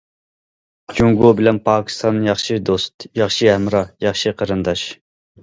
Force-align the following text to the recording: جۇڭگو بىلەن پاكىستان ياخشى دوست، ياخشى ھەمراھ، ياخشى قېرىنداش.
جۇڭگو 0.99 1.29
بىلەن 1.39 1.59
پاكىستان 1.69 2.17
ياخشى 2.29 2.57
دوست، 2.71 3.07
ياخشى 3.23 3.53
ھەمراھ، 3.53 3.93
ياخشى 4.09 4.35
قېرىنداش. 4.43 4.89